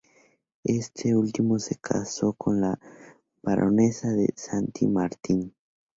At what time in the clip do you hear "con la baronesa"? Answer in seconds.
2.33-4.11